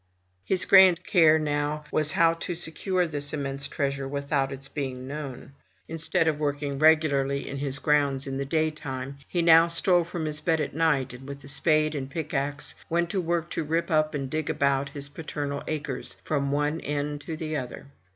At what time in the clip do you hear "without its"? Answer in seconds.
4.07-4.67